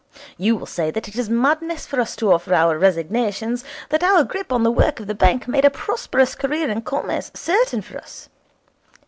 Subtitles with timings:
[0.35, 4.23] You will say that it is madness for us to offer our resignations, that our
[4.23, 7.99] grip on the work of the bank made a prosperous career in Commerce certain for
[7.99, 8.27] us.